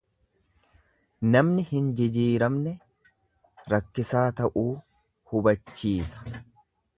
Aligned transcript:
Amalli 1.41 1.65
hin 1.67 1.91
jijiiramne 1.99 2.73
rakkisaa 3.75 4.25
ta'uu 4.41 4.67
hubachiisa. 5.35 6.41